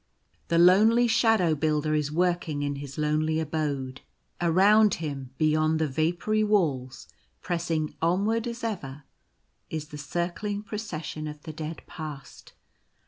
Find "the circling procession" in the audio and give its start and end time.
9.89-11.27